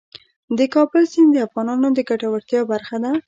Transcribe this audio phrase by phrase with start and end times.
[0.57, 3.11] د کابل سیند د افغانانو د ګټورتیا برخه ده.